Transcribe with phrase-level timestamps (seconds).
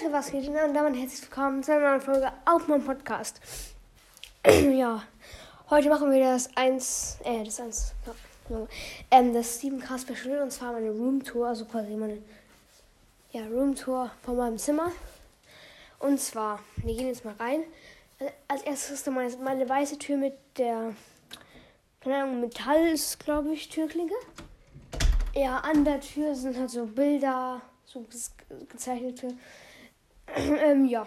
[0.00, 0.46] Leute, was geht?
[0.46, 3.40] Und damit herzlich willkommen zu einer neuen Folge auf meinem Podcast.
[4.46, 5.02] ja,
[5.70, 7.94] heute machen wir das 1, äh, das 1,
[8.48, 8.66] ja,
[9.10, 12.18] ähm, das 7K Special und zwar meine Roomtour, also quasi meine,
[13.32, 14.92] ja, Roomtour von meinem Zimmer.
[15.98, 17.64] Und zwar, wir gehen jetzt mal rein.
[18.46, 20.94] Als erstes ist meine, meine weiße Tür mit der,
[22.00, 24.14] keine Ahnung, Metall ist, glaube ich, Türklinke.
[25.34, 28.04] Ja, an der Tür sind halt so Bilder, so
[28.68, 29.28] gezeichnete.
[30.36, 31.06] ähm, ja.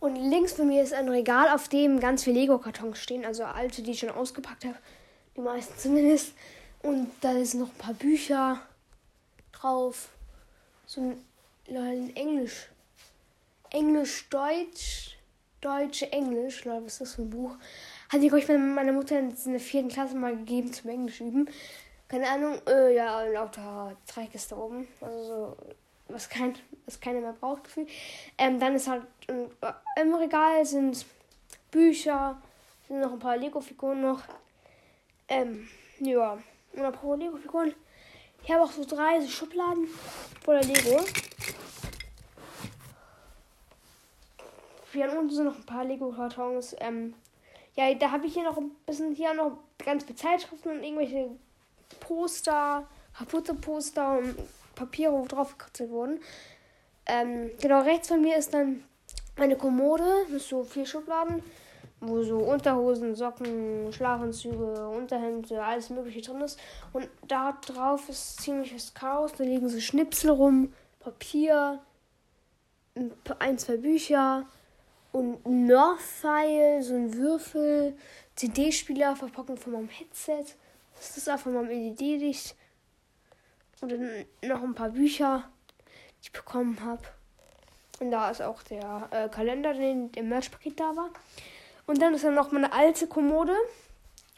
[0.00, 3.82] Und links von mir ist ein Regal, auf dem ganz viele Lego-Kartons stehen, also alte,
[3.82, 4.76] die ich schon ausgepackt habe.
[5.36, 6.34] Die meisten zumindest.
[6.82, 8.60] Und da ist noch ein paar Bücher
[9.52, 10.10] drauf.
[10.86, 11.24] So ein,
[11.66, 12.68] in Englisch.
[13.70, 15.16] Englisch, Deutsch,
[15.62, 16.64] Deutsch, Englisch.
[16.66, 17.56] Leute, was ist das für ein Buch?
[18.10, 21.48] Hatte ich euch meiner Mutter in der vierten Klasse mal gegeben zum Englisch üben.
[22.08, 24.86] Keine Ahnung, äh, ja, lauter Dreieck ist da oben.
[25.00, 25.56] Also so,
[26.08, 26.54] was, kein,
[26.86, 27.88] was keiner mehr braucht, gefühlt.
[28.38, 31.04] Ähm, dann ist halt äh, im Regal sind
[31.70, 32.40] Bücher,
[32.88, 34.22] sind noch ein paar Lego-Figuren noch.
[35.28, 35.68] Ähm,
[36.00, 36.38] ja,
[36.72, 37.74] und apropos Lego-Figuren.
[38.42, 39.88] Ich habe auch so drei so Schubladen
[40.44, 41.00] voller Lego.
[44.92, 46.76] Hier unten sind noch ein paar Lego-Kartons.
[46.78, 47.14] Ähm,
[47.74, 51.30] ja, da habe ich hier noch ein bisschen, hier noch ganz viele Zeitschriften und irgendwelche
[52.00, 54.36] Poster, kaputte Poster und
[54.74, 56.20] Papiere, wo drauf gekritzelt wurden.
[57.06, 58.84] Ähm, genau rechts von mir ist dann
[59.36, 61.42] eine Kommode mit so vier Schubladen,
[62.00, 66.58] wo so Unterhosen, Socken, Schlafanzüge, Unterhemden, alles Mögliche drin ist.
[66.92, 69.32] Und da drauf ist ziemliches Chaos.
[69.36, 71.80] Da liegen so Schnipsel rum, Papier,
[73.38, 74.46] ein, zwei Bücher
[75.12, 77.96] und ein Nerf-File, so ein Würfel,
[78.36, 80.44] CD-Spieler, Verpackung von meinem Headset.
[80.96, 82.56] Das ist einfach mal LED-Licht.
[83.80, 85.44] Und dann noch ein paar Bücher,
[86.18, 87.02] die ich bekommen habe.
[88.00, 91.10] Und da ist auch der äh, Kalender, den im Merch-Paket da war.
[91.86, 93.54] Und dann ist dann noch meine alte Kommode,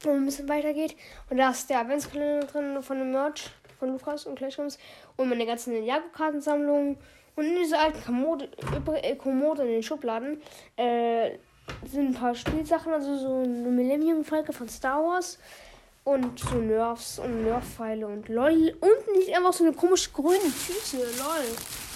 [0.00, 0.96] wo ein bisschen weitergeht.
[1.30, 4.78] Und da ist der Adventskalender drin von dem Merch von Lukas und Clash Games.
[5.16, 6.98] Und meine ganzen Ninjago-Kartensammlungen.
[7.36, 8.48] Und in dieser alten Kommode,
[9.02, 10.42] äh, Kommode in den Schubladen
[10.76, 11.38] äh,
[11.86, 15.38] sind ein paar Spielsachen, also so eine Millennium-Folge von Star Wars
[16.08, 18.74] und so Nerfs und Nerf-Pfeile und lol.
[18.80, 21.44] Und nicht einfach so eine komische grüne Tüte, lol.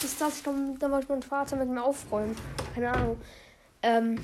[0.00, 2.36] Das ist das, ich glaube, da wollte mein Vater mit mir aufräumen.
[2.74, 3.20] Keine Ahnung.
[3.82, 4.18] Ähm,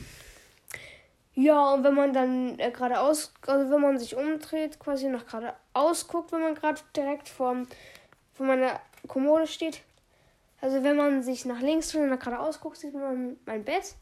[1.34, 6.08] ja, und wenn man dann äh, geradeaus, also wenn man sich umdreht, quasi nach geradeaus
[6.08, 7.56] guckt, wenn man gerade direkt vor,
[8.34, 9.82] vor meiner Kommode steht.
[10.60, 13.94] Also wenn man sich nach links und nach geradeaus guckt, sieht man mein Bett.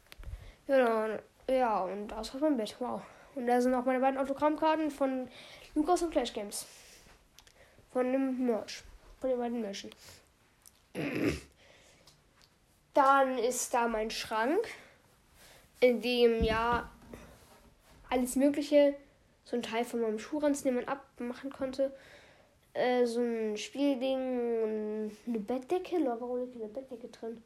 [0.67, 1.09] Ja,
[1.50, 2.75] ja und da ist auch mein Bett.
[2.78, 3.03] Wow.
[3.34, 5.28] Und da sind auch meine beiden Autogrammkarten von
[5.75, 6.67] Lukas und Clash Games.
[7.93, 8.83] Von dem Merch.
[9.21, 9.91] Von den beiden Merchen.
[12.94, 14.69] Dann ist da mein Schrank,
[15.81, 16.89] in dem ja
[18.09, 18.94] alles Mögliche,
[19.44, 21.93] so ein Teil von meinem Schuhranz, den man abmachen konnte,
[22.75, 27.43] äh, so ein Spielding, eine Bettdecke, liegt eine Bettdecke drin?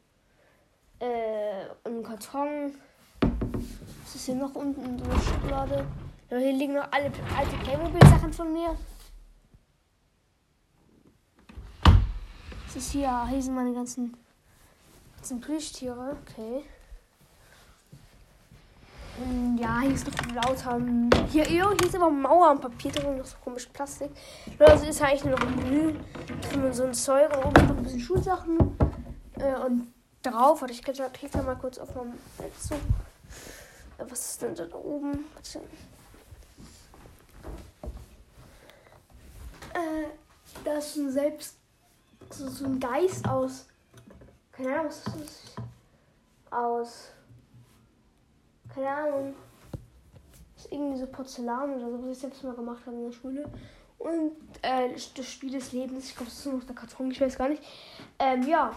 [0.99, 2.75] Äh, ein Karton.
[4.09, 5.85] Was ist hier noch unten so einer Schublade?
[6.31, 8.75] Ja, hier liegen noch alle alte Playmobil-Sachen von mir.
[12.65, 14.17] Das ist hier, hier sind meine ganzen,
[15.15, 16.17] ganzen Plüschtiere.
[16.23, 16.63] Okay.
[19.19, 20.81] Und ja, hier ist noch lauter.
[21.27, 24.09] Hier, hier ist aber Mauer und Papier drin, noch so komisch Plastik.
[24.57, 25.99] Also ist eigentlich nur noch Müll.
[26.49, 28.75] Drin so ein Zeug und oben noch ein bisschen Schulsachen.
[29.37, 29.93] Äh, und
[30.23, 32.73] drauf, warte, ich klicke mal kurz auf meinem Bett so.
[34.07, 35.25] Was ist denn da oben?
[39.73, 40.07] Äh,
[40.63, 41.57] da ist ein Selbst.
[42.31, 43.67] So, so ein Geist aus.
[44.51, 45.55] Keine Ahnung, was ist das?
[46.51, 47.11] Aus.
[48.73, 49.35] Keine Ahnung.
[50.55, 53.11] Das ist irgendwie so Porzellan oder so, was ich selbst mal gemacht habe in der
[53.11, 53.49] Schule.
[53.97, 54.31] Und
[54.61, 56.05] äh, das Spiel des Lebens.
[56.05, 57.63] Ich glaube, das ist noch der Karton, ich weiß gar nicht.
[58.17, 58.73] Ähm, ja.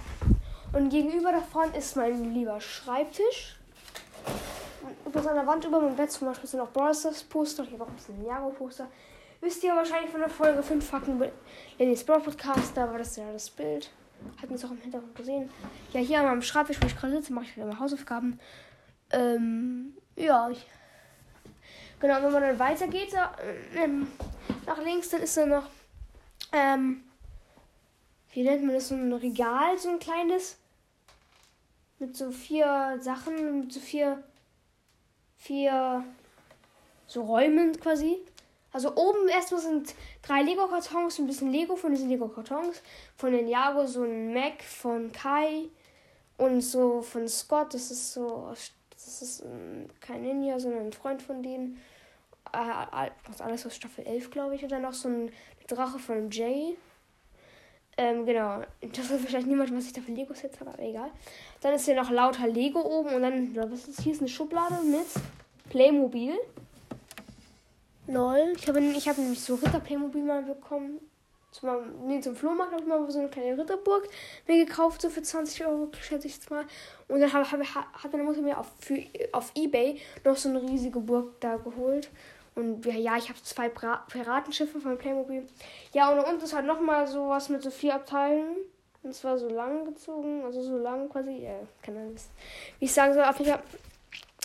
[0.72, 3.58] Und gegenüber davon ist mein lieber Schreibtisch.
[5.12, 7.06] Und über seiner Wand über meinem Bett zum Beispiel sind auch Bros.
[7.29, 7.64] Poster.
[7.64, 8.88] Ich habe auch ein bisschen Jago-Poster.
[9.43, 11.23] Wisst ihr wahrscheinlich von der Folge 5 Fakten
[11.79, 13.91] Lennys Brawl Podcast, da war das ja das Bild.
[14.41, 15.50] Hat man es auch im Hintergrund gesehen.
[15.93, 18.41] Ja, hier an meinem Schreibtisch, wo ich gerade sitze, mache ich wieder meine Hausaufgaben.
[19.11, 20.49] Ähm, ja.
[20.49, 20.67] Ich,
[22.00, 24.06] genau, wenn man dann weitergeht, äh, ähm,
[24.64, 25.69] nach links, dann ist da noch,
[26.53, 27.05] ähm,
[28.32, 30.56] wie nennt man das, so ein Regal, so ein kleines.
[31.99, 34.23] Mit so vier Sachen, mit so vier,
[35.42, 36.04] vier,
[37.06, 38.18] so Räumen quasi.
[38.72, 42.80] Also oben erstmal sind drei Lego-Kartons, ein bisschen Lego von diesen Lego-Kartons.
[43.16, 45.68] Von den Jago so ein Mac von Kai
[46.38, 48.54] Und so von Scott, das ist so,
[48.90, 49.44] das ist
[50.00, 51.78] kein Ninja, sondern ein Freund von denen.
[52.52, 54.62] Äh, alles aus Staffel 11, glaube ich.
[54.62, 55.32] Und dann noch so ein
[55.66, 56.76] Drache von Jay.
[57.96, 58.62] Ähm, genau.
[58.80, 61.10] Ist vielleicht niemand, was ich da für Lego-Sets habe, aber egal.
[61.60, 64.12] Dann ist hier noch lauter Lego oben und dann, was ist hier?
[64.12, 65.06] Ist eine Schublade mit
[65.70, 66.34] Playmobil.
[68.06, 68.52] Lol.
[68.56, 71.00] Ich habe, ich habe nämlich so Ritter-Playmobil mal bekommen.
[71.52, 71.68] Zum,
[72.06, 74.08] nee, zum Flohmarkt habe ich mal so eine kleine Ritterburg
[74.48, 76.64] mir gekauft, so für 20 Euro, schätze ich jetzt mal.
[77.08, 80.62] Und dann habe, habe, hat meine Mutter mir auf, für, auf Ebay noch so eine
[80.62, 82.10] riesige Burg da geholt.
[82.54, 85.46] Und ja, ich habe zwei Piratenschiffe von Playmobil.
[85.94, 88.56] Ja, und unten ist halt nochmal sowas mit so vier Abteilen.
[89.02, 91.44] Und zwar so lang gezogen, also so lang quasi.
[91.44, 92.16] Äh, keine Ahnung,
[92.78, 93.25] wie ich sagen soll.
[93.25, 93.62] Auf jeden Fall.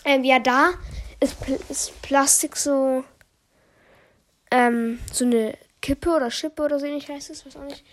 [0.04, 0.70] Ähm, ja, da
[1.20, 3.04] ist, Pl ist Plastik so.
[4.50, 7.84] Ähm, so eine Kippe oder Schippe oder so ähnlich heißt es, weiß auch nicht,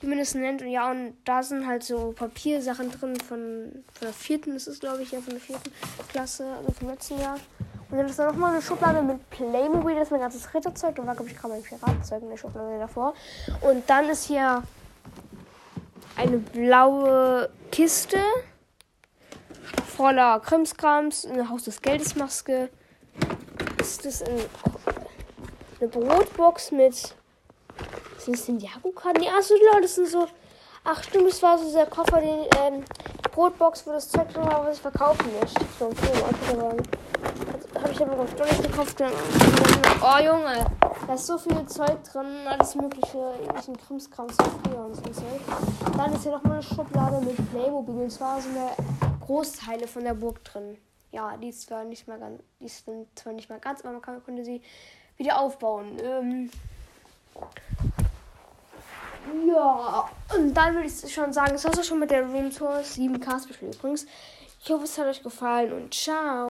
[0.00, 0.62] wie man das nennt.
[0.62, 4.80] Und ja, und da sind halt so Papiersachen drin von, von der vierten, das ist
[4.80, 5.70] glaube ich ja von der vierten
[6.08, 7.38] Klasse, also vom letzten Jahr.
[7.88, 10.96] Und dann ist da nochmal eine Schublade mit Playmobil, das ist mein ganzes Ritterzeug.
[10.96, 13.14] Da war, glaube ich, gerade mein Piratenzeug in der Schublade davor.
[13.60, 14.62] Und dann ist hier
[16.16, 18.18] eine blaue Kiste
[19.96, 22.70] voller Krimskrams, eine Haus des Geldes Maske.
[23.80, 24.40] Ist das ein,
[25.80, 27.14] eine Brotbox mit.
[28.18, 29.22] Sind das denn Jago-Karten?
[29.22, 30.26] Ja, so Leute, das sind so.
[30.84, 32.46] Ach, stimmt, das war so der Koffer, den.
[32.58, 32.84] Ähm,
[33.36, 35.60] Brotbox, wo das Zeug drin war, was ich verkaufen möchte.
[35.78, 36.82] So ein Film,
[37.82, 39.02] habe ich aber auf Dollar gekauft.
[40.02, 40.66] Oh Junge,
[41.06, 45.40] da ist so viel Zeug drin, alles mögliche, irgendwelchen Krimskrams früher und so Zeug.
[45.96, 48.70] Dann ist hier noch mal eine Schublade mit Playmobil und zwar so eine
[49.24, 50.78] Großteile von der Burg drin.
[51.12, 52.84] Ja, die ist zwar nicht mal ganz, die ist
[53.14, 54.62] zwar nicht mal ganz, aber man kann, konnte sie
[55.16, 55.96] wieder aufbauen.
[56.02, 56.50] Ähm
[59.48, 62.82] ja, und dann würde ich schon sagen, das war's auch schon mit der Room Tour
[62.82, 64.06] 7 Cast übrigens.
[64.62, 66.44] Ich hoffe, es hat euch gefallen und ciao.